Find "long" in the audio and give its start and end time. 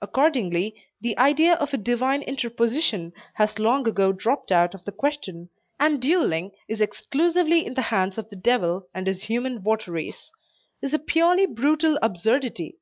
3.58-3.84